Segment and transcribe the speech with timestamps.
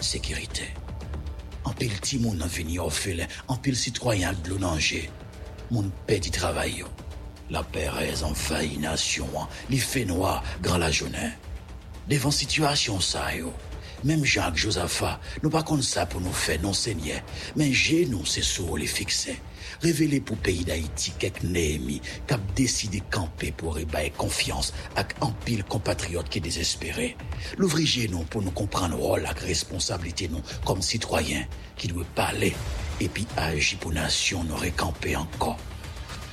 [0.00, 0.68] sécurité.
[1.64, 5.08] En pile ti moun nan vini orphelin, en pile citoyen glonanje.
[5.70, 6.88] Moun pedi travail yo.
[7.50, 9.28] La Perez envahi nation,
[9.68, 11.32] li fait noir grand la journée.
[12.08, 13.30] Devant situation ça
[14.04, 17.20] même Jacques Josaphat, nous pas comme ça pour nous faire non seigneur,
[17.56, 19.38] mais j'ai nous c'est sur les fixer.
[19.80, 25.64] Révéler pour pays d'Haïti quelques Néhémie a décidé camper pour ébailler confiance avec un pile
[25.64, 27.16] compatriote qui est désespéré.
[27.58, 31.44] L'ouvrier nous pour nous comprendre rôle la responsabilité nous comme citoyens
[31.76, 32.54] qui doit parler
[33.00, 35.58] et puis agir pour nation nous récamper encore.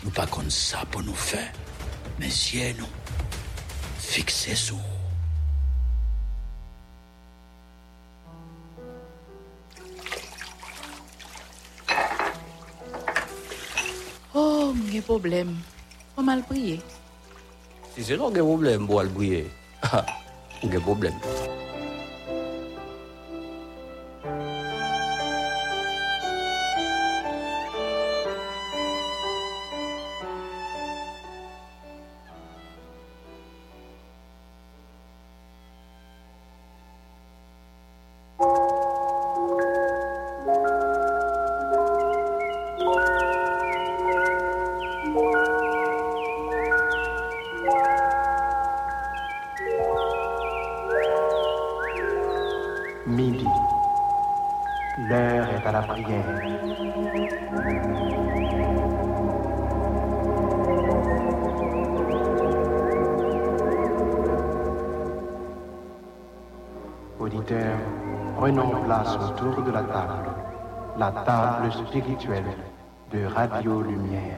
[0.03, 1.51] Nous pas comme ça pour nous faire,
[2.19, 2.87] mais si nous
[3.99, 4.77] fixer sur
[14.39, 15.51] Oh, mwen problem.
[16.15, 16.79] Mwen mal priye.
[17.91, 19.43] Si se non gen problem pou al brye,
[20.63, 21.48] gen problem.
[71.69, 72.43] Table spirituelle
[73.11, 74.28] de Radio Lumière.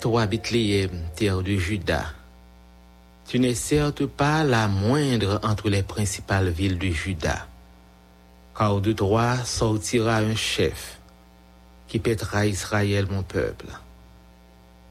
[0.00, 2.06] Toi, Bethléem, terre de Juda,
[3.28, 7.46] tu n'es certes pas la moindre entre les principales villes de Juda,
[8.56, 10.98] car de toi sortira un chef
[11.86, 13.66] qui pètera Israël, mon peuple.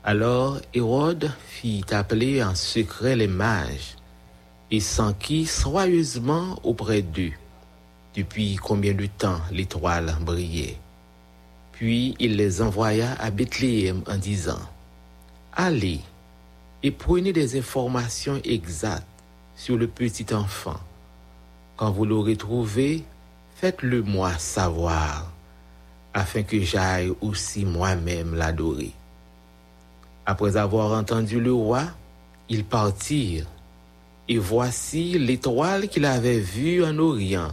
[0.03, 3.95] Alors Hérode fit appeler en secret les mages
[4.69, 7.33] et s'enquit soigneusement auprès d'eux
[8.15, 10.77] depuis combien de temps l'étoile brillait.
[11.71, 14.59] Puis il les envoya à Bethléem en disant,
[15.53, 15.99] Allez
[16.83, 19.05] et prenez des informations exactes
[19.55, 20.79] sur le petit enfant.
[21.75, 23.03] Quand vous l'aurez trouvé,
[23.55, 25.31] faites-le moi savoir,
[26.13, 28.93] afin que j'aille aussi moi-même l'adorer.
[30.25, 31.83] Après avoir entendu le roi,
[32.47, 33.47] ils partirent,
[34.27, 37.51] et voici l'étoile qu'il avait vue en Orient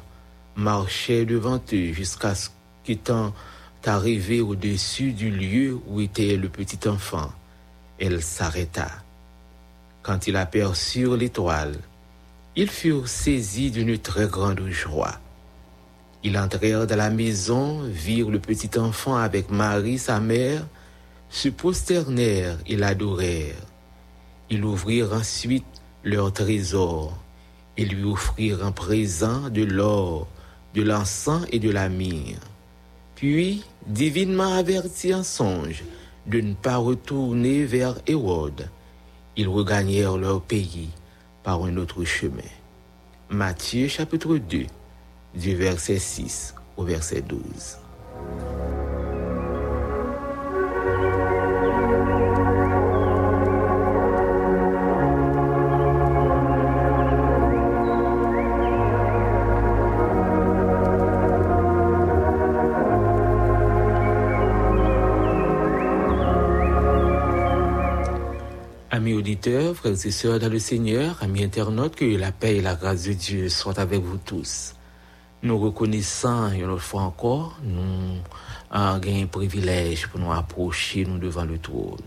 [0.57, 2.51] marchait devant eux jusqu'à ce
[2.85, 3.33] qu'étant
[3.87, 7.31] arrivé au-dessus du lieu où était le petit enfant,
[7.99, 8.89] elle s'arrêta.
[10.03, 11.77] Quand ils aperçurent l'étoile,
[12.55, 15.19] ils furent saisis d'une très grande joie.
[16.23, 20.67] Ils entrèrent dans la maison, virent le petit enfant avec Marie, sa mère,
[21.29, 23.67] se prosternèrent et l'adorèrent.
[24.51, 25.65] Ils ouvrirent ensuite
[26.05, 27.17] leur trésor
[27.77, 30.27] et lui offrirent en présent de l'or,
[30.75, 32.41] de l'encens et de la myrrhe.
[33.17, 35.83] Puis, divinement avertis en songe
[36.27, 38.69] de ne pas retourner vers Hérode,
[39.37, 40.91] ils regagnèrent leur pays
[41.43, 42.51] par un autre chemin.
[43.31, 44.67] Matthieu chapitre 2,
[45.35, 47.41] du verset 6 au verset 12.
[69.37, 73.05] Auditeurs, frères et sœurs dans le Seigneur, amis internautes, que la paix et la grâce
[73.05, 74.75] de Dieu soient avec vous tous.
[75.43, 78.17] Nous reconnaissons une autre fois encore, nous
[78.71, 82.01] avons un privilège pour nous approcher nous devant le trône.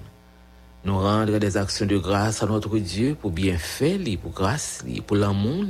[0.85, 5.17] Nous rendre des actions de grâce à notre Dieu pour bien faire, pour grâce, pour
[5.17, 5.65] l'amour,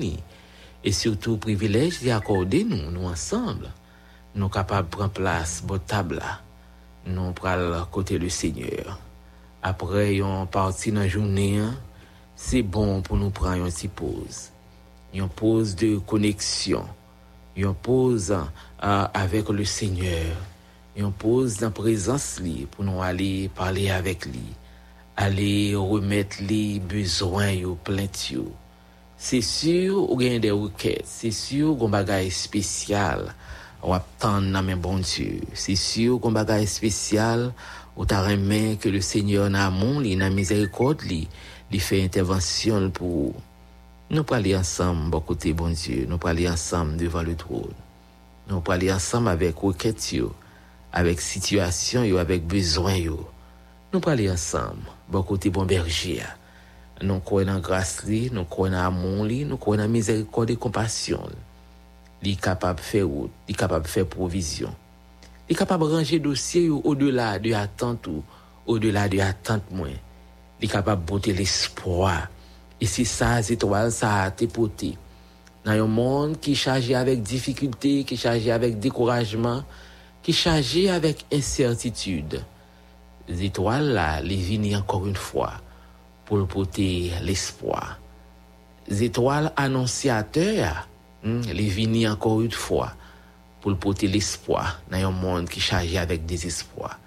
[0.85, 3.69] et surtout privilège d'y accorder nous, nous ensemble.
[4.33, 6.21] Nous capables de prendre place, votre table.
[7.05, 8.97] Nous prenons côté le Seigneur.
[9.61, 11.61] Après, on parti dans la journée,
[12.35, 14.51] c'est bon pour nous prendre une petite pause.
[15.13, 16.85] Une pause de connexion.
[17.57, 20.33] Une pause euh, avec le Seigneur.
[20.95, 22.39] Une pause la présence
[22.71, 24.39] pour nous aller parler avec lui.
[25.17, 28.35] Aller remettre les besoins yo plaintes.
[29.17, 31.03] C'est sûr, ou gagne des requêtes.
[31.03, 33.35] C'est sûr, qu'on bagaille spécial.
[33.83, 35.41] Ou attendre dans bon Dieu.
[35.53, 37.51] C'est sûr, qu'on bagaille spécial
[37.99, 41.27] ou ta remet que le Seigneur n'a amour, li n'a miséricorde, li,
[41.69, 43.33] li fait intervention pour
[44.09, 47.75] nous parler ensemble, bon Dieu, nous parler ensemble devant le trône.
[48.49, 50.33] Nous parler ensemble avec requête yo,
[50.93, 53.29] avec situation yo, avec besoin yo.
[53.91, 56.23] Nous parler ensemble, bon côté bon berger.
[57.01, 60.55] Nous croyons en grâce li, nous croyons en amour li, nous croyons en miséricorde et
[60.55, 61.21] compassion.
[62.23, 64.73] Li de faire route, li de faire provision.
[65.49, 68.23] Il est capable de ranger dossier au-delà de attente ou
[68.67, 69.89] au-delà de attente moins.
[70.59, 72.27] Il est capable de porter l'espoir.
[72.79, 74.95] Et c'est ça, cette étoile, ça a été porté.
[75.65, 79.63] Dans un monde qui est chargé avec difficulté, qui est chargé avec découragement,
[80.21, 82.43] qui est chargé avec incertitude.
[83.27, 85.53] Les étoiles là, les viennent encore une fois
[86.25, 87.99] pour porter l'espoir.
[88.87, 90.87] Les étoiles annonciateurs,
[91.23, 92.93] les viennent encore une fois
[93.61, 96.99] pour porter l'espoir dans un monde qui est chargé avec désespoir.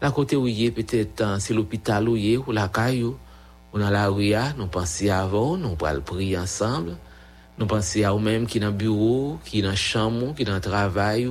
[0.00, 3.16] La côté où il est peut-être c'est l'hôpital où il est ou la caillou
[3.72, 6.96] ou dans la rue nous pensons avant nous le prier ensemble.
[7.58, 10.60] Nous pensons à nous-mêmes qui dans le bureau qui dans la chambre qui dans le
[10.60, 11.30] travail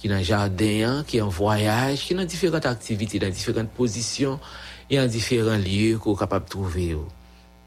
[0.00, 4.40] qui dans le jardin qui en voyage qui dans différentes activités dans différentes positions
[4.88, 6.96] et en différents lieux qu'on est capable de trouver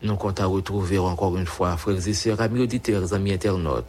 [0.03, 3.85] nous comptons retrouver encore une fois frères et sœurs amis auditeurs amis internautes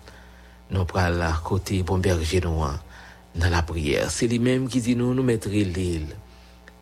[0.72, 2.82] nous prenons la côté bon berger noir
[3.34, 4.10] dans la prière.
[4.10, 6.06] C'est lui-même qui dit nous, nous mettre l'île.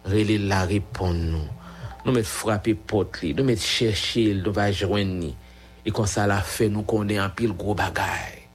[0.07, 1.49] L'île la répond nous.
[2.07, 5.35] Nous mettre frapper porte nous mettre chercher, nous va joindre.
[5.85, 8.47] Et comme ça, la fait, nous connaît un pile gros bagaille.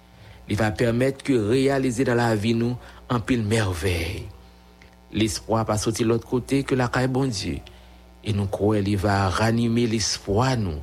[0.48, 2.78] Il va permettre que réaliser dans la vie nous
[3.10, 4.24] un pile merveille.
[5.12, 7.60] L'espoir va sortir de l'autre côté que la caille bon Dieu.
[8.24, 10.80] Et nous croyons qu'il va ranimer l'espoir nous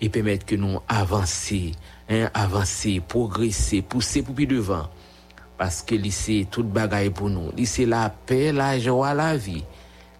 [0.00, 1.72] et permettre que nous avancer
[2.08, 4.88] hein, avancer, progresser, pousser pour plus devant.
[5.58, 7.50] Parce que c'est toute bagaille pour nous.
[7.64, 9.64] C'est la paix, la joie, la vie.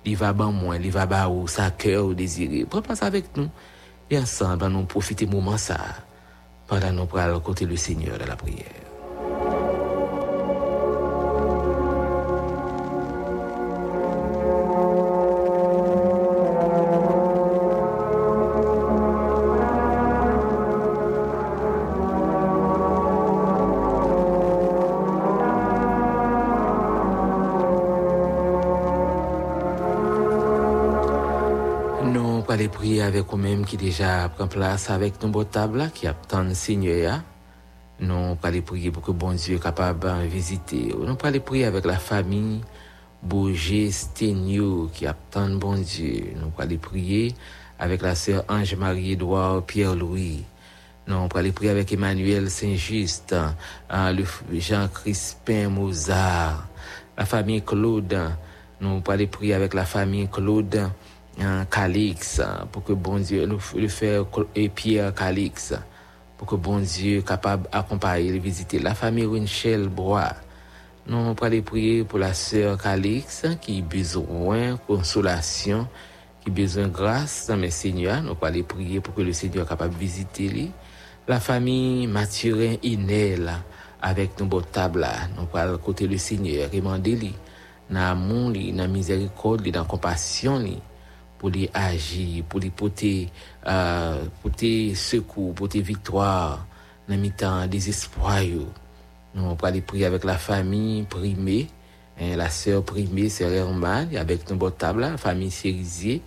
[0.04, 2.64] Il va ban moi, il va ba ou sa cœur ou désiré.
[2.64, 3.48] Prends place avec nous.
[4.08, 5.78] Et ensemble, nous profiter moment ça.
[6.66, 8.85] Pendant nous prenons côté le Seigneur de la prière.
[32.86, 37.20] Prier avec vous-même qui déjà prend place avec nos tables qui attendent le Seigneur.
[37.98, 40.94] Nous aller prier pour que bon Dieu est capable de visiter.
[40.96, 42.60] Nous aller prier avec la famille
[43.24, 46.34] Bourget Sténio qui attend bon Dieu.
[46.36, 47.34] Nous aller prier
[47.76, 50.44] avec la sœur Ange-Marie Edouard Pierre-Louis.
[51.08, 53.34] Non, on peut aller prier avec Emmanuel Saint-Just,
[53.90, 54.24] hein, le
[54.60, 56.68] Jean Crispin Mozart,
[57.18, 58.16] la famille Claude.
[58.80, 60.88] Nous on peut aller prier avec la famille Claude
[61.40, 62.40] hein, Calix,
[62.72, 64.24] pour que bon Dieu, le faire
[64.54, 65.74] et Pierre Calix,
[66.36, 68.78] pour que bon Dieu capable d'accompagner et visiter.
[68.78, 70.32] La famille Winchell Bois.
[71.08, 75.86] Nous on peut aller prier pour la sœur Calix qui a besoin de consolation,
[76.42, 79.66] qui a besoin de grâce, mais Seigneur, nous allons aller prier pour que le Seigneur
[79.66, 80.72] soit capable de visiter lui.
[81.28, 83.52] La famille Mathurin Inel
[84.00, 87.34] avec nos beaux tables nous parlons côté le Seigneur et lui
[87.90, 90.62] dans l'amour dans la miséricorde dans la compassion
[91.38, 93.28] pour les agir pour les porter
[93.66, 96.66] euh, porter secours porter victoire
[97.08, 98.42] dans le temps désespoir
[99.34, 101.68] nous allons prier avec la famille primée
[102.20, 106.22] hein, la sœur primée sœur Herman avec nos beaux tables la famille Cérisier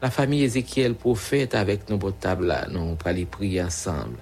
[0.00, 4.18] la famille Ézéchiel prophète avec nos beaux tables nous allons prier ensemble.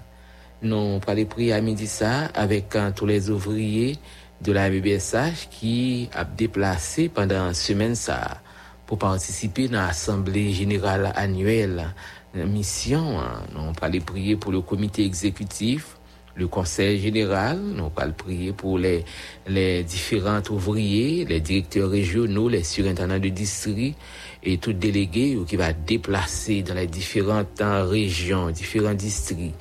[0.62, 3.98] Nous allons prier à midi ça avec hein, tous les ouvriers
[4.40, 8.40] de la BBSH qui a déplacé pendant une semaine ça
[8.86, 11.94] pour participer dans l'Assemblée générale annuelle.
[12.34, 13.42] Mission, hein.
[13.54, 15.96] nous allons prier pour le comité exécutif,
[16.34, 19.04] le conseil général, nous allons prier pour les,
[19.48, 23.96] les différents ouvriers, les directeurs régionaux, les surintendants de district
[24.42, 29.54] et tout délégué qui va déplacer dans les différentes régions, différents districts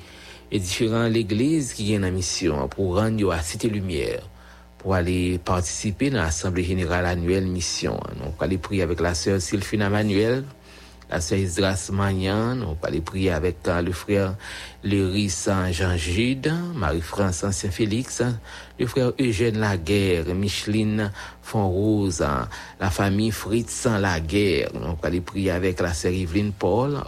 [0.52, 4.28] et différentes églises qui viennent en mission pour rendre à Cité Lumière,
[4.86, 7.98] pour aller participer dans l'Assemblée Générale Annuelle Mission.
[8.22, 10.44] Donc, aller prier avec la sœur Sylphina Manuel,
[11.10, 14.36] la sœur Isdras Magnan, on va aller prier avec euh, le frère
[14.84, 15.28] Léry
[15.72, 18.22] Jean-Jude, Marie-France Saint-Félix,
[18.78, 21.10] le frère Eugène Laguerre, Micheline
[21.42, 22.24] Fonrose,
[22.78, 24.70] la famille Fritz Laguerre.
[24.72, 27.02] On va aller prier avec la sœur Yveline Paul,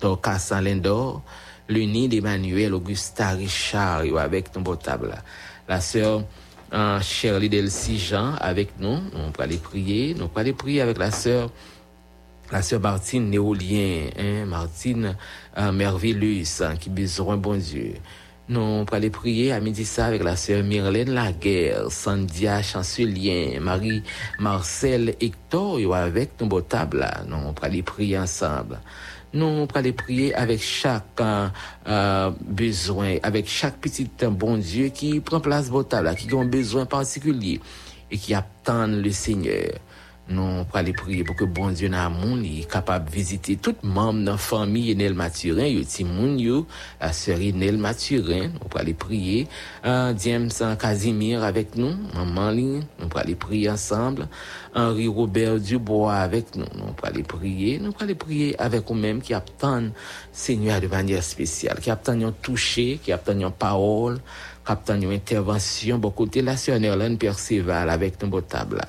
[0.00, 1.20] Dorcas Lindor,
[1.66, 4.52] le nid d'Emmanuel Augusta Richard avec
[4.84, 5.20] table.
[5.66, 6.22] La sœur
[6.74, 8.98] uh, Shirley Delcy Jean avec nous.
[9.14, 10.14] On va aller prier.
[10.20, 11.50] On va aller prier avec la sœur
[12.52, 15.16] la sœur Martine Néolien, hein, Martine
[15.56, 17.94] uh, Merveilleuse, hein, qui besoin bon Dieu.
[18.46, 24.02] Nous on aller prier à midi ça avec la sœur Myrlène Laguerre, Sandia Chancelien, Marie
[24.38, 27.10] Marcel Hector, avec nos table.
[27.26, 28.78] Nous on aller prier ensemble
[29.34, 35.70] nous allons prier avec chaque euh, besoin, avec chaque petit bon Dieu qui prend place
[36.02, 37.60] là, qui a un besoin particulier
[38.10, 39.72] et qui attend le Seigneur.
[40.26, 44.20] Nous aller prier pour que bon Dieu n'a mon est capable de visiter tout membre
[44.20, 46.66] de la famille Nel Mathurin, yo moun yo,
[46.98, 49.46] la sœur Nel Mathurin, nous aller prier,
[49.84, 50.48] euh, James
[50.80, 52.80] Casimir avec nous, maman nous
[53.14, 54.26] aller prier ensemble,
[54.74, 59.92] Henri Robert Dubois avec nous, nous aller prier, nous aller prier avec nous-mêmes qui attendent
[60.32, 64.16] Seigneur de manière spéciale, qui attendent toucher, qui attendent parole,
[64.64, 68.80] qui attendent intervention, beaucoup côté la sœur Nerlane Perceval avec nous table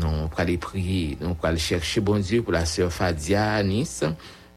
[0.00, 4.04] nous allons prier, nous allons chercher bon Dieu pour la sœur Fadia à Nice.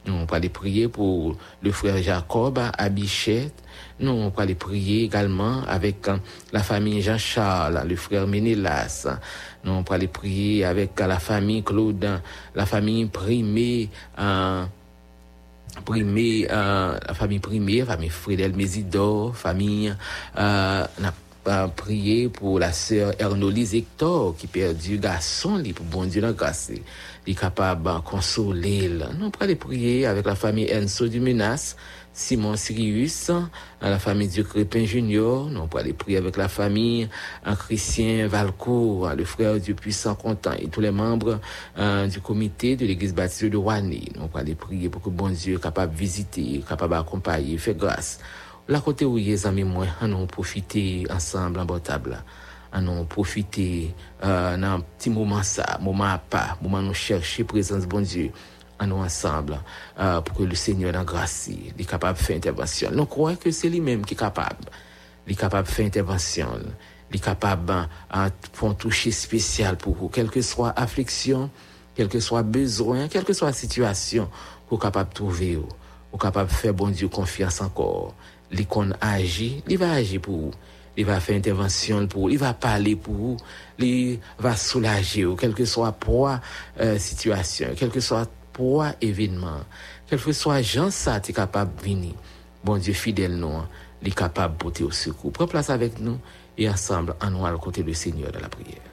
[0.05, 3.53] Nous allons aller prier pour le frère Jacob à Bichette.
[4.00, 6.17] Nous allons aller prier également avec euh,
[6.51, 9.07] la famille Jean-Charles, le frère Ménélas.
[9.63, 12.21] Nous allons aller prier avec euh, la famille Claude,
[12.55, 14.65] la famille Primé, euh,
[15.85, 19.93] Primé, euh, la famille Primé, la famille Frédel Mésidor, famille
[20.38, 20.85] euh,
[21.75, 26.71] prier pour la sœur Ernolise Hector qui perdu garçon li pour bon Dieu la grâce
[27.27, 31.75] est capable de consoler nous allons prier avec la famille Enso du Menace
[32.13, 33.31] Simon Sirius
[33.81, 35.50] la famille du Crépin Junior.
[35.50, 37.09] Nous allons prier avec la famille
[37.57, 41.39] Christian Valcourt le frère du puissant content et tous les membres
[41.77, 45.57] euh, du comité de l'église baptiste de Rouani nous allons prier pour que bon Dieu
[45.57, 48.19] capable de visiter capable d'accompagner faire grâce
[48.67, 52.24] la côté où les amis moi, on profiter ensemble en table.
[52.74, 53.93] On profiter
[54.24, 58.32] euh, dans un petit moment ça, moment à pas, moment nous chercher présence bon Dieu.
[58.82, 59.60] nous ensemble
[60.00, 62.89] euh, pour que le Seigneur en grâce, il est capable de faire intervention.
[62.91, 64.65] Nous croyons que c'est lui-même qui est capable.
[65.27, 66.48] Il est capable de faire intervention.
[67.12, 71.51] Il est capable de faire un toucher spécial pour vous, quelle que soit affliction,
[71.93, 74.29] quel que soit besoin, quelle que soit situation,
[74.70, 75.60] vous capable de trouver,
[76.12, 78.15] vous capable de faire bon Dieu confiance encore
[78.53, 78.93] li kon
[79.67, 80.51] li va agi pour vous.
[80.95, 82.29] Il va faire intervention pour vous.
[82.29, 83.38] Il va parler pour vous.
[83.79, 86.39] Il va soulager vous, quel que soit poids
[86.79, 87.00] euh,
[88.00, 89.62] soit poids événement,
[90.07, 92.13] quel que soit gens ça, tu capable de venir.
[92.63, 93.62] Bon Dieu fidèle nous,
[94.01, 95.31] il est capable de porter au secours.
[95.31, 96.19] Prends place avec nous
[96.57, 98.92] et ensemble, en nous à côté du Seigneur de la prière.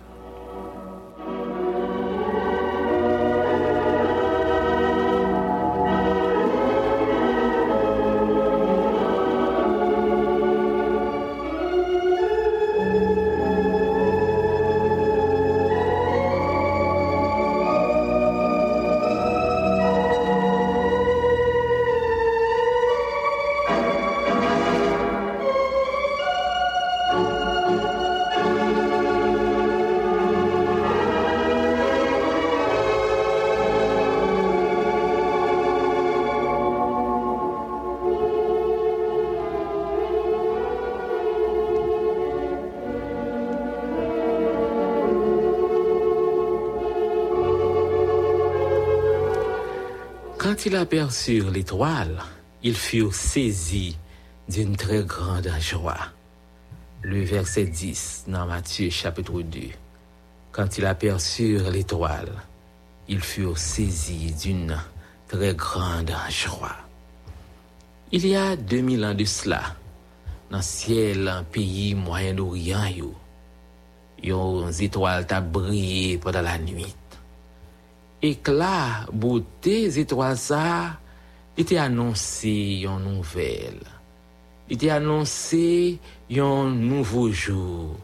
[50.51, 52.25] Quand ils aperçurent l'étoile,
[52.65, 53.97] ils furent saisis
[54.49, 56.09] d'une très grande joie.
[57.03, 59.61] Le verset 10 dans Matthieu chapitre 2.
[60.51, 62.33] Quand ils aperçurent l'étoile,
[63.07, 64.77] ils furent saisis d'une
[65.29, 66.79] très grande joie.
[68.11, 69.77] Il y a 2000 ans de cela,
[70.51, 73.15] nan siel an peyi Moyen-Orient yo,
[74.19, 77.00] yon zitwal ta brye padan la nuit.
[78.21, 80.65] ekla bote zetwa sa
[81.57, 83.81] li te anonsi yon nouvel.
[84.69, 85.97] Li te anonsi
[86.31, 87.97] yon nouvo jou.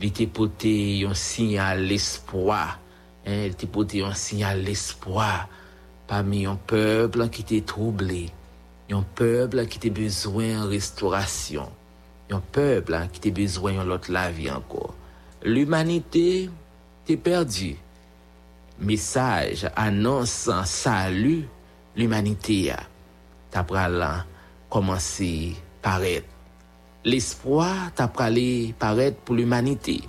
[0.00, 0.72] Li te pote
[1.04, 2.64] yon sinyal l'espoi.
[3.28, 5.28] Li te pote yon sinyal l'espoi
[6.08, 8.26] pami yon pebl ki te trouble.
[8.90, 11.70] Yon pebl ki te bezwen restaurasyon.
[12.32, 14.90] Yon pebl ki te bezwen yon lot la vi anko.
[15.44, 16.48] L'umanite
[17.04, 17.74] te perdi.
[18.80, 21.44] Message annonçant salut
[21.94, 24.24] l'humanité a
[24.68, 26.26] commencé paraître.
[27.04, 30.02] L'espoir t'apra aller paraître pour l'humanité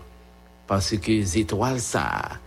[0.65, 2.39] parce que les étoiles ça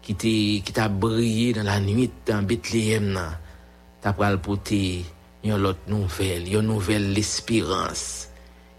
[0.00, 3.20] qui t'a brillé dans la nuit dans Bethléem
[4.04, 5.04] le porter
[5.42, 8.28] une autre nouvelle, une nouvelle espérance,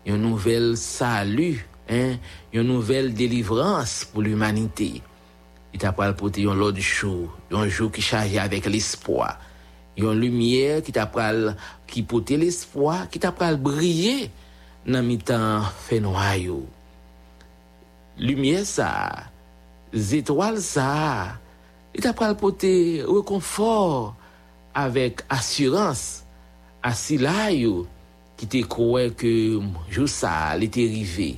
[0.05, 2.15] une nouvelle salut, hein,
[2.53, 5.01] une nouvelle délivrance pour l'humanité.
[5.75, 9.27] li ta pral pote yon lot jou, yon jou ki chaje avèk l'espoi,
[9.99, 11.51] yon lumiè ki ta pral
[11.91, 14.29] ki pote l'espoi, ki ta pral brye
[14.87, 16.61] nan mi tan fenwayo.
[18.23, 18.87] Lumiè sa,
[19.91, 20.87] zetwal sa,
[21.91, 22.71] li ta pral pote
[23.03, 24.13] rekonfor
[24.79, 26.23] avèk asyranse,
[26.87, 27.83] asila yo
[28.39, 29.33] ki te kouè ke
[29.91, 31.33] jou sa li te rive,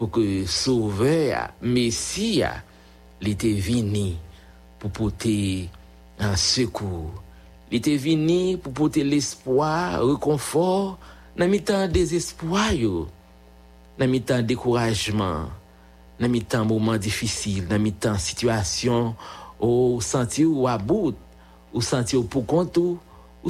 [0.00, 2.62] pou ke souve ya, mesi ya,
[3.24, 4.12] il était venu
[4.78, 5.70] pour porter
[6.18, 7.24] un secours
[7.76, 10.98] était venu pour porter l'espoir, réconfort,
[11.36, 13.08] dans mi temps désespoir, yo.
[13.98, 15.46] dans mi temps découragement,
[16.20, 19.16] dans mi temps moment difficile, dans mi temps situation
[19.60, 21.16] ou senti ou à bout,
[21.72, 22.98] ou senti ou pour compte ou,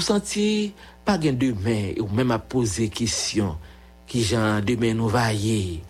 [0.00, 0.72] senti
[1.04, 3.56] pas gain demain, ou même à poser question,
[4.06, 5.82] qui genre demain nous va y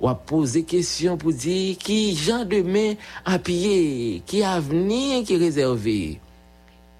[0.00, 5.38] ou à poser question pour dire qui genre demain à pied, qui avenir qui est
[5.38, 6.20] réservé.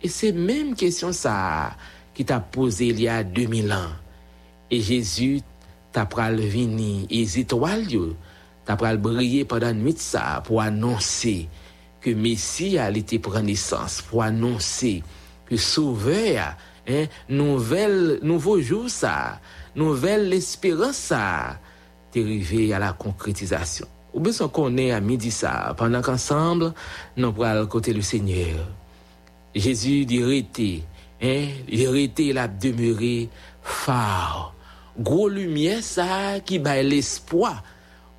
[0.02, 1.76] Et c'est même question ça
[2.14, 3.92] qui t'a posé il y a 2000 ans.
[4.70, 5.40] Et Jésus
[5.92, 7.86] t'a pral vini, et les étoiles,
[8.64, 11.48] t'a pral briller pendant nuit ça pour annoncer
[12.00, 15.02] que Messie a été prendre naissance, pour annoncer
[15.46, 16.56] que Sauveur,
[16.88, 19.40] hein, nouvelle, nouveau jour ça,
[19.74, 21.58] nouvelle espérance ça,
[22.10, 23.86] t'est arrivé à la concrétisation.
[24.12, 26.72] Ou besoin qu'on est à midi ça, pendant qu'ensemble,
[27.16, 28.66] nous pral côté le Seigneur.
[29.54, 30.22] Jésus dit
[31.22, 33.28] hein, il rester, il a demeuré
[33.62, 34.54] phare.
[34.98, 37.62] Gros lumière ça qui baille l'espoir.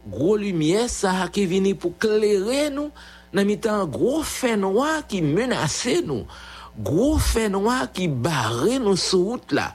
[0.07, 2.91] Gros lumière ça qui vient pour clairer nous
[3.33, 6.25] dans mi-temps gros fait noir qui menaçait nous.
[6.79, 9.73] Gros fait noir qui barrait nous sur route là.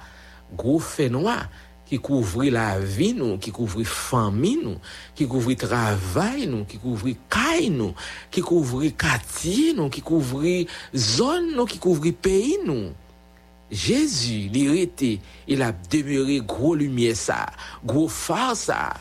[0.55, 1.47] Gros fait noir
[1.87, 4.77] qui couvrit la vie nous, qui couvrit famille nous,
[5.15, 7.95] qui couvrit travail nous, qui couvrit caille nous,
[8.31, 12.91] qui couvrit quartier nous, qui couvrit zone nous, qui couvrit pays nous.
[13.71, 17.47] Jésus, était, il a demeuré gros lumière ça,
[17.85, 18.95] gros phare ça,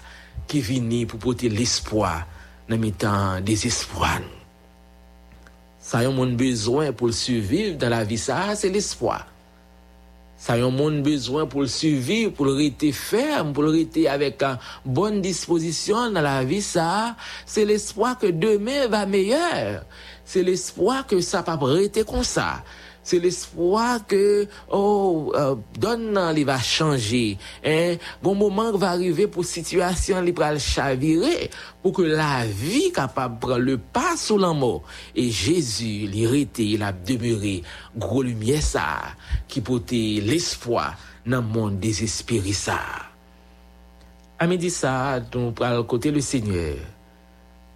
[0.48, 2.26] qui vient pour porter l'espoir
[2.70, 4.22] dans mes temps désespoir.
[5.80, 9.28] Ça y a mon besoin pour survivre dans la vie ça, c'est l'espoir.
[10.46, 14.08] Ça y a mon besoin pour le survivre, pour le rester ferme, pour le rester
[14.08, 17.16] avec une bonne disposition dans la vie ça,
[17.48, 19.84] c'est l'espoir que demain va meilleur.
[20.24, 22.64] C'est l'espoir que ça va rester comme ça
[23.06, 28.96] Se l'espoi ke, oh, euh, don nan li va chanje, eh, bon mouman ki va
[28.96, 31.52] arrive pou situasyon li pral chavire,
[31.84, 34.82] pou ke la vi kapab pral le pas sou lan mou.
[35.14, 37.60] E Jezu li rete, il ap demure,
[37.94, 38.88] gro lumye sa,
[39.54, 40.90] ki pote l'espoi
[41.30, 42.80] nan moun desespiri sa.
[44.42, 46.82] Ame di sa, ton pral kote le Seigneur,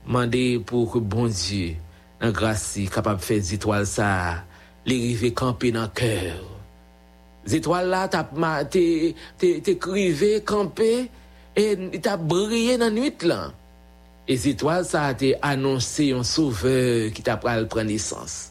[0.10, 1.78] mande pou ke bon Diyo
[2.20, 4.10] nan grasi kapab fe zitwal sa,
[4.86, 6.36] river camper dans cœur.
[7.46, 9.15] Les étoiles là, t'es
[9.80, 11.10] crivé camper
[11.56, 13.52] et t'as brillé dans la nuit là.
[14.28, 18.50] Et les étoiles ça a été annoncé un sauveur qui t'a pris prendre naissance.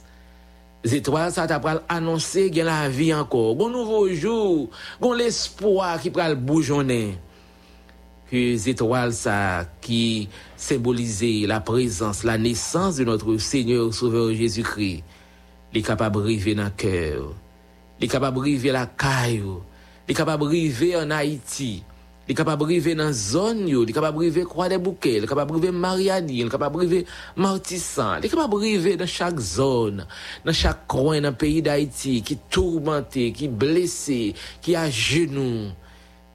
[0.85, 4.69] Les étoiles ça t'a pris annoncé qu'il la vie encore, bon nouveau jour,
[5.01, 7.19] bon l'espoir qui pral bougeonner.
[8.31, 15.05] Que les étoiles ça qui symbolisait la présence, la naissance de notre Seigneur Sauveur Jésus-Christ
[15.75, 17.21] li kapab rive nan kèr,
[18.01, 19.61] li kapab rive la kayou,
[20.09, 21.83] li kapab rive en Haïti,
[22.29, 25.73] li kapab rive nan zon yo, li kapab rive Croix des Bouquets, li kapab rive
[25.73, 27.05] Mariani, li kapab rive
[27.37, 30.03] Martissan, li kapab rive nan chak zon,
[30.45, 35.73] nan chak coin nan peyi d'Haïti, ki tourmenté, ki blessé, ki a genou,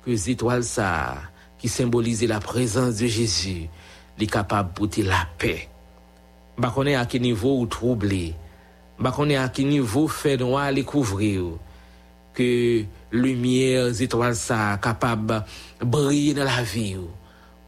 [0.05, 1.15] que zétoile ça,
[1.57, 3.69] qui symbolise la présence de Jésus,
[4.19, 5.69] li kapab pouti la paix.
[6.57, 8.35] Ba konen a ki niveau ou troublé,
[8.99, 11.57] ba konen a ki niveau fait noir li couvrir,
[12.33, 15.43] que lumière étoile ça capable
[15.81, 17.09] briller dans la vie ou,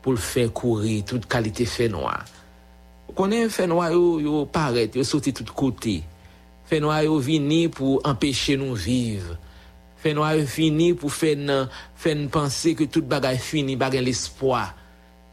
[0.01, 2.25] pour faire courir toute qualité fait noir.
[3.15, 6.03] Konen fait noir yo, yo paraît, yo sorti tout côté.
[6.65, 9.38] Fait noir yo vini pour empêcher nous vivre.
[9.97, 11.67] Fait noir fini pour faire
[12.31, 14.75] penser que toute bagaille fini, bagaille l'espoir.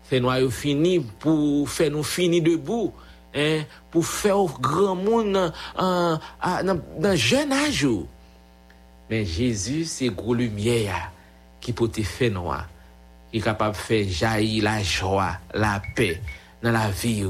[0.04, 2.92] Fait noir fini pour faire nous finir debout.
[3.90, 6.20] Pour faire au grand monde dans,
[6.98, 7.86] dans jeune âge.
[9.10, 11.10] Mais Jésus, c'est gros lumière
[11.60, 12.68] qui peut te faire noir.
[13.30, 16.20] Qui est capable de faire jaillir la joie, la paix
[16.62, 17.24] dans la vie.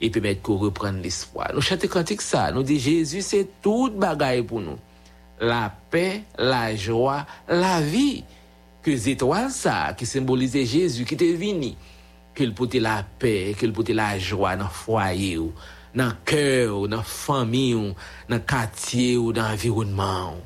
[0.00, 1.50] Et permettre qu'on reprenne l'espoir.
[1.54, 2.50] Nous chantons cantique ça.
[2.52, 4.78] Nous disons Jésus, c'est toute bagaille pour nous.
[5.40, 8.24] La paix, la joie, la vie.
[8.82, 11.74] Que les étoiles ça, qui symbolisait Jésus, qui était venu.
[12.34, 15.38] Qu'il peut la paix, qu'il peut la joie dans le foyer,
[15.94, 17.74] dans le cœur, dans la famille,
[18.28, 20.36] dans le quartier, dans l'environnement.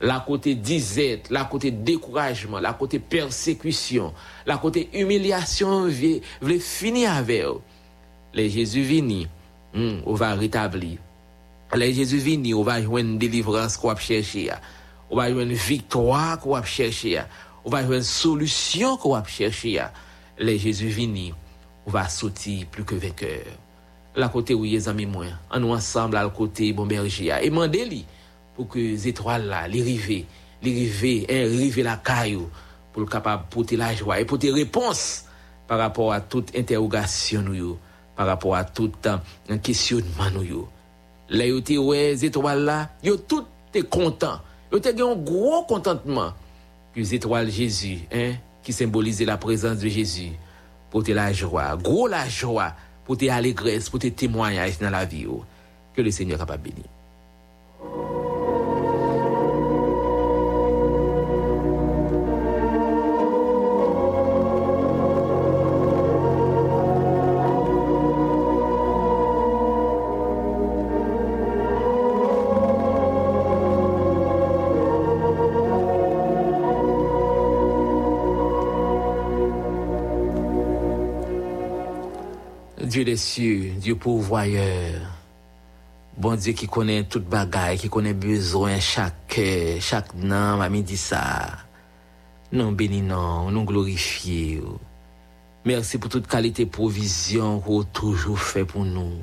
[0.00, 4.14] La côté disette, la côté découragement, la côté persécution,
[4.46, 7.44] la côté humiliation, vle finir avec.
[8.32, 9.28] Les Jésus vini,
[9.74, 10.98] hmm, on va rétablir.
[11.74, 14.50] Les Jésus vini, on va jouer une délivrance qu'on va chercher.
[15.10, 17.22] On va jouer une victoire qu'on va chercher.
[17.64, 19.82] On va jouer une solution qu'on va chercher.
[20.40, 21.30] le Jezu vini,
[21.84, 23.52] ou va soti plu ke vekeur.
[24.18, 28.00] La kote ou ye zami mwen, an nou ansambl al kote Bombergia, e mande li
[28.56, 30.18] pou ke zetwal la, bon, li rive,
[30.64, 32.48] li rive, en rive la kayo,
[32.90, 35.04] pou l kapab pote la jwa, e pote repons
[35.70, 37.78] par rapport a tout interrogasyon nou yo,
[38.18, 40.66] par rapport a tout an kesyonman nou yo.
[41.30, 45.62] La yo te we zetwal la, yo tout te kontan, yo te gen yon gro
[45.70, 46.34] kontantman,
[46.90, 48.34] ki zetwal Jezu, en,
[48.72, 50.32] qui la présence de Jésus,
[50.90, 52.72] porter la joie, gros la joie,
[53.04, 55.44] porter allégresse, porter témoignage dans la vie yo.
[55.94, 58.09] Que le Seigneur capable bénir.
[82.90, 85.00] Dieu des cieux, Dieu pourvoyeur,
[86.18, 89.40] bon Dieu qui connaît toute bagaille, qui connaît besoin chaque
[89.78, 91.50] chaque nom, à midi ça.
[92.50, 94.80] Nous bénissons, nous glorifions.
[95.64, 99.20] Merci pour toute qualité provision que vous toujours fait pour nous.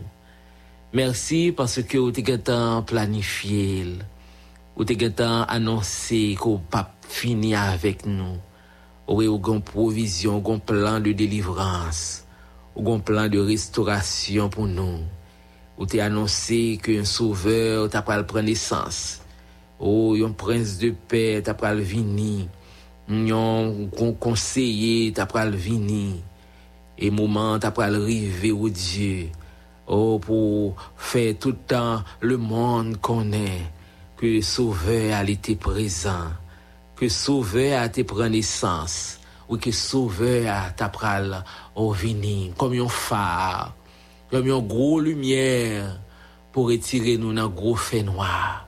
[0.93, 3.85] Merci parce que vous avez planifié,
[4.77, 5.13] vous avez
[5.49, 8.37] annoncé que vous pas fini avec nous.
[9.09, 12.26] Vous avez une provision, un plan de délivrance,
[12.77, 14.99] avez un plan de restauration pour nous.
[15.77, 19.21] Vous avez annoncé qu'un sauveur t'a pas prendre naissance.
[19.79, 22.47] Oh, un prince de paix t'a pas venir.
[23.09, 23.87] Un
[24.19, 26.15] conseiller t'a pas venir.
[26.97, 29.29] Et moment t'a pas arriver au Dieu.
[29.87, 33.61] Oh, pour faire tout le temps le monde connaît
[34.17, 36.25] que le Sauveur a été présent,
[36.95, 39.16] que le Sauveur a été prendre naissance,
[39.47, 41.39] ou ki souve a tapral
[41.73, 43.71] ou vini, kom yon far,
[44.31, 45.95] kom yon gro lumièr
[46.51, 48.67] pou retire nou nan gro fè noa,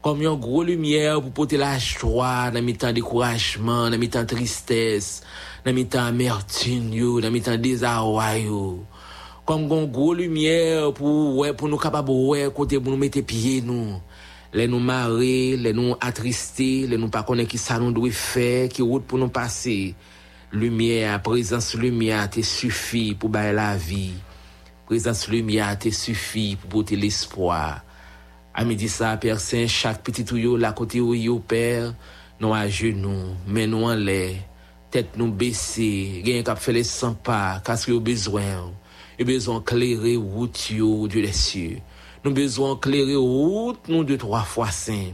[0.00, 4.28] kom yon gro lumièr pou pote la jwa nan mi tan dekourajman, nan mi tan
[4.28, 5.20] tristès,
[5.66, 8.80] nan mi tan amertin yo, nan mi tan dezaway yo,
[9.44, 14.00] kom yon gro lumièr pou, pou nou kapab wè kote pou nou mette piye nou,
[14.56, 18.70] Le nou mare, le nou atriste, le nou pa konen ki sa nou dwe fe,
[18.72, 19.92] ki wout pou nou pase.
[20.56, 24.14] Lumye, prezans lumye te sufi pou baye la vi.
[24.88, 27.58] Prezans lumye te sufi pou bote l'espoi.
[28.56, 31.90] Ami di sa, per sen, chak pitit ou yo, la kote ou yo, per,
[32.40, 34.38] nou a genou, men nou an le,
[34.88, 35.90] tet nou bese,
[36.24, 38.72] gen kap fele san pa, kask yo bezwen,
[39.20, 41.84] yo bezon kleri wout yo, diyo lesye.
[42.26, 45.12] Nous besoin clairer route nous deux trois fois saint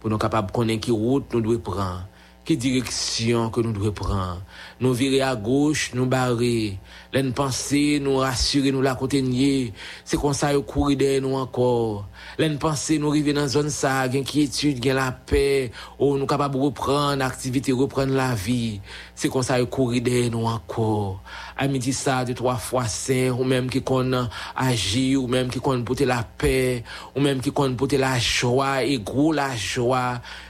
[0.00, 2.08] pour nous capable connaître qui route nous devons prendre
[2.44, 4.42] quelle direction que nous devons prendre.
[4.78, 6.78] Nous virer à gauche, nous barrer.
[7.14, 9.72] L'en penser, nous rassurer, nous la contenir.
[10.04, 12.06] C'est comme ça, nous courir derrière nous encore.
[12.38, 15.70] L'en penser, nous arriver dans zone ça, gain quiétude, gain la paix.
[15.98, 18.80] Oh, nous capables de reprendre l'activité, reprendre la vie.
[19.14, 21.22] C'est comme ça, nous courir nous encore.
[21.56, 25.52] a mi di sa de 3 fwa sen, ou menm ki kon aji, ou menm
[25.52, 26.82] ki kon pote la pe,
[27.14, 30.04] ou menm ki kon pote la jwa, e gro la jwa,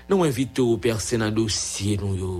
[0.08, 2.32] nou evito ou perse nan dosye nou yo,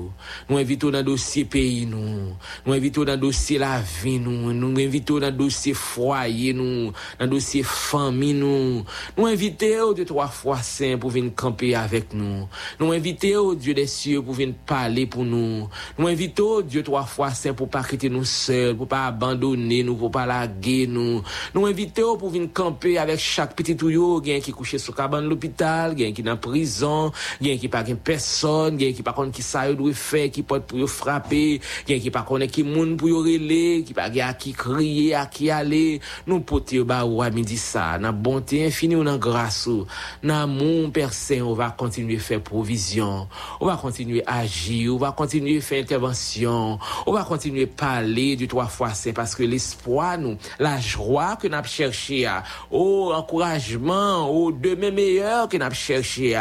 [0.51, 2.35] nou evito nan dosye peyi nou,
[2.67, 7.65] nou evito nan dosye la vi nou, nou evito nan dosye fwaye nou, nan dosye
[7.65, 8.83] fami nou,
[9.17, 12.45] nou evite ou de 3 fwa sen pou vin kampe avek nou,
[12.81, 17.05] nou evite ou Diyo desye pou vin pale pou nou, nou evito ou Diyo 3
[17.15, 20.87] fwa sen pou pa kite nou se, seuls, pour pas abandonner nous, pour pas laguer
[20.87, 21.23] nous.
[21.55, 25.95] Nous invitons pour venir camper avec chaque petit touyo, qui qui couché sur cabane l'hôpital,
[25.95, 30.43] qui dans prison, gen qui pas personne, gen qui pas qui ça doit faire, qui
[30.43, 34.53] porte pour frapper, gen qui pas connaît qui moun pour relé, qui pas à qui
[34.53, 36.01] crier, à qui aller.
[36.27, 39.87] Nous pote ba ou à midi ça, dans bonté infinie ou dans grâce ou,
[40.23, 43.29] dans mon personne, on va continuer faire provision,
[43.61, 48.91] on va continuer agir, on va continuer faire intervention, on va continuer parler trois fois
[48.91, 52.29] saint parce que l'espoir nous, la joie que nous avons cherché
[52.71, 56.39] au encouragement, au demain meilleur que nous avons cherché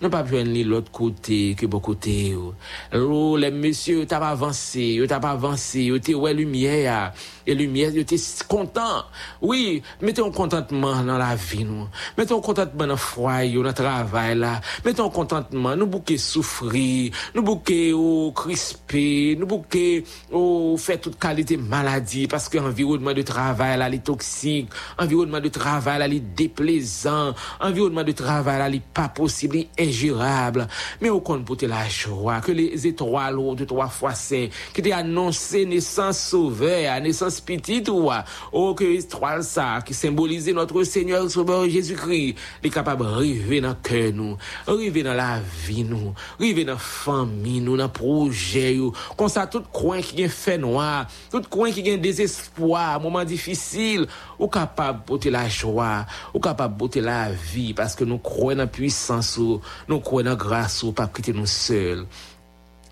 [0.00, 2.36] nous pas besoin de l'autre côté que bon côté.
[2.94, 7.12] Oh, les messieurs, t'as pas avancé, t'as pas avancé, t'es ouais lumière,
[7.46, 8.16] et lumière, t'es
[8.48, 9.04] content.
[9.40, 11.86] Oui, mettez un contentement dans la vie, nous.
[12.16, 14.60] Mettez un contentement dans le foyer, dans le travail, là.
[14.84, 21.18] Mettez un contentement, nous bouquer souffrir, nous bouquer au crispé, nous bouquer au faire toute
[21.18, 26.20] qualité maladie, parce que l'environnement de travail, là, est toxique, environnement de travail, là, est
[26.20, 30.66] déplaisant, environnement de travail, là, est pas possible, est ingérable.
[31.00, 34.92] Mais au compte pour la joie, que les étoiles de trois fois saint, qui t'est
[34.92, 38.10] annoncé naissance sauveur, naissance Mons Petit ou
[38.52, 44.12] ou ke estral sa ki simbolize notre Seigneur Soubeur Jésus-Christ li kapab rive nan kè
[44.14, 44.36] nou,
[44.68, 49.66] rive nan la vi nou, rive nan fami nou, nan proje yo, kon sa tout
[49.74, 54.06] kwen ki gen fè noa, tout kwen ki gen desespoi, mouman difisil,
[54.38, 59.40] ou kapab bote la jwa, ou kapab bote la vi, paske nou kwen nan puissance
[59.42, 59.58] ou,
[59.90, 62.06] nou kwen nan grâce ou, pa kite nou sel.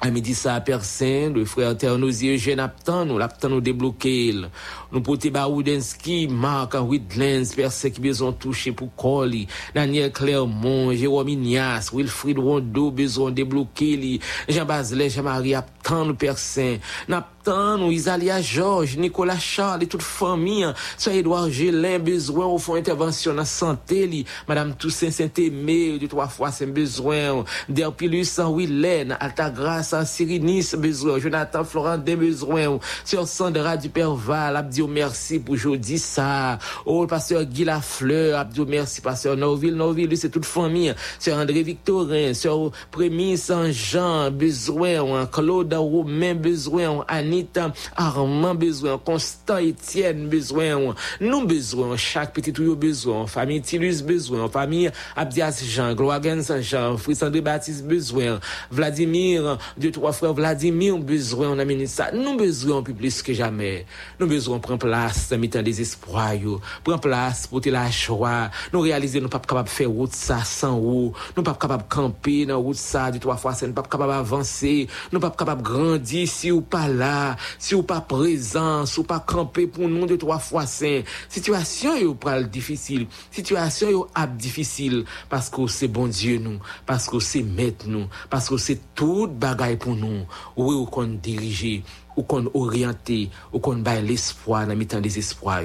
[0.02, 4.48] A midi sa a persen, le frè Ternos Eugène Aptan nou l'Aptan nou deblouke il.
[4.92, 12.38] Nou pote Baoudenski, Mark Whitlands, Persek bezon touche pou Koli, Daniel Clermont, Jérôme Ignace, Wilfried
[12.38, 14.18] Rondeau bezon deblouke li,
[14.50, 16.76] Jean Bazelet, Jean-Marie Aptan nou Persin,
[17.08, 20.60] Naptan nou Isalia Georges, Nicolas Charles et tout fami,
[20.98, 26.28] Soye Edouard Gélin bezwen ou fon intervensyon nan sante li, Madame Toussaint Saint-Aimé, du 3
[26.28, 32.76] fois sen bezwen, Derpilus Saint-Willen, Altagras Saint-Cyrinis bezwen, Jonathan Florent Demezwen,
[33.08, 39.36] Sir Sandra Duperval, Abdi Merci pour aujourd'hui ça, oh, Pasteur Guy Lafleur, Abdio merci, Pasteur
[39.36, 47.04] Norville, Norville, c'est toute famille, Sœur André Victorin, Sœur Prémis Saint-Jean, besoin, Claude Romain, besoin,
[47.08, 54.48] Anita Armand, besoin, Constant Etienne, besoin, nous besoin, chaque petit tout besoin, famille Tilus, besoin,
[54.48, 58.40] famille Abdias Jean, Gloagen Saint-Jean, Fritz André Baptiste, besoin,
[58.70, 61.64] Vladimir, deux, trois frères, Vladimir, besoin, on a
[62.12, 63.86] nous besoin plus que jamais,
[64.18, 69.46] nous besoin pren plas mitan desesproyo, pren plas pote la chwa, nou realize nou pap
[69.48, 73.36] kapab fe wout sa san wou, nou pap kapab kampe nan wout sa di 3
[73.40, 74.72] fwa sen, nou pap kapab avanse,
[75.12, 79.20] nou pap kapab grandi si ou pa la, si ou pa prezan, si ou pa
[79.20, 81.08] kampe pou nou de 3 fwa sen.
[81.32, 87.44] Sityasyon yo pral difisil, sityasyon yo ap difisil, pasko se bon diyo nou, pasko se
[87.44, 90.24] met nou, pasko se tout bagay pou nou,
[90.56, 91.80] ou yo kon dirije.
[92.16, 95.62] Ou qu'on orienter, ou qu'on baille l'espoir dans mi-temps des espoirs.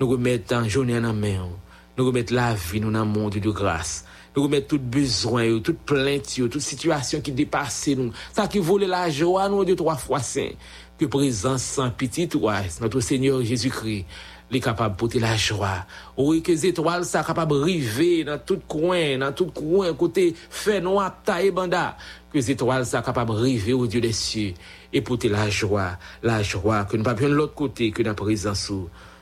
[0.00, 1.48] Nous remettons journée en main,
[1.96, 4.04] nous remettons la vie dans le monde de grâce.
[4.36, 8.12] Nous remettons tout besoin, toute plainte, toute situation qui dépasse nous.
[8.32, 10.50] Ça qui vole la joie, nous, deux, trois fois saint.
[10.98, 11.90] Que présence sans
[12.34, 14.04] oise, notre Seigneur Jésus-Christ,
[14.52, 15.86] est capable de porter la joie.
[16.16, 20.34] Oui, que les étoiles sont capables de river dans tout coin, dans tout coin, côté
[20.50, 21.96] fait noir, taille banda.
[22.32, 24.54] Que les étoiles sont capables de river au Dieu des cieux
[24.92, 28.10] et porter la joie, la joie, que nous pas bien de l'autre côté que dans
[28.10, 28.72] la présence.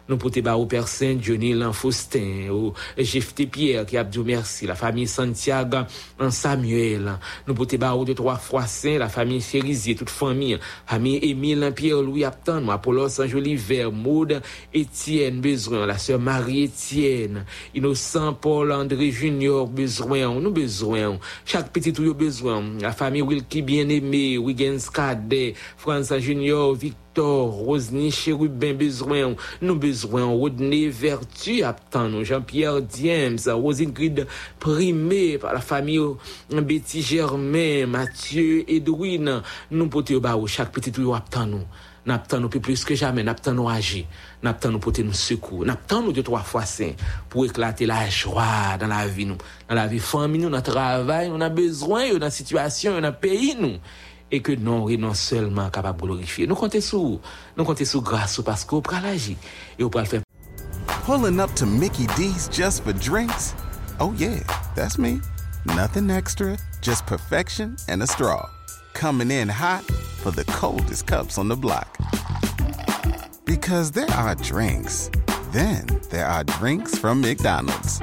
[0.09, 4.67] Nous pouvons ba au Père Saint Johnny Lanfaustin, au Jefté Pierre qui a dit merci,
[4.67, 5.81] la famille Santiago
[6.19, 7.19] en Samuel.
[7.47, 11.73] Nous pouvons ba au de trois fois Saint, la famille Férizier, toute famille, famille Émile
[11.77, 14.41] Pierre-Louis Aptan, Apollos Saint-Joliver, Maud
[14.73, 17.45] Étienne besoin, la sœur Marie Étienne,
[17.75, 24.39] Innocent Paul André Junior besoin, nous besoin, chaque petit tout besoin, la famille Wilkie bien-aimé,
[24.39, 31.63] Wiggins Cadet, François Junior, Victor Rosny Chérubin besoin, nous besoin, Rodney Vertu
[31.95, 34.27] nous, Jean-Pierre Diems, Rosingrid
[34.59, 36.01] Primé par la famille
[36.51, 41.65] Betty Germain, Mathieu Edwin, nous pouvons ba chaque petit tout attend nous.
[42.07, 44.07] N'attend nous plus que jamais, n'attend nous agir,
[44.43, 46.93] n'attend nous porter nous secours, n'attend nous deux trois fois saint
[47.29, 49.37] pour éclater la joie dans la vie nous,
[49.69, 53.09] dans la vie famille nous, dans le travail, on a besoin, dans la situation, dans
[53.09, 53.77] le pays nous
[54.31, 56.47] et que non, non seulement capable de glorifier.
[56.47, 57.21] Nous comptons sur
[57.57, 59.37] nous comptons sur grâce parce qu'on peut l'agir
[59.79, 60.23] et on peut le faire.
[61.05, 63.55] Pulling up to Mickey D's just for drinks?
[64.01, 64.41] Oh yeah,
[64.75, 65.21] that's me.
[65.65, 68.49] Nothing extra, just perfection and a straw.
[68.95, 69.85] Coming in hot
[70.23, 71.97] for the coldest cups on the block.
[73.45, 75.11] Because there are drinks.
[75.53, 78.03] Then there are drinks from McDonald's.